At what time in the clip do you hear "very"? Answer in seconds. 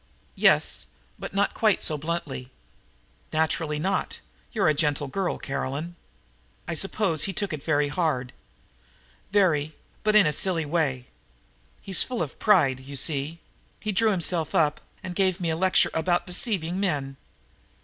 7.61-7.87, 9.31-9.75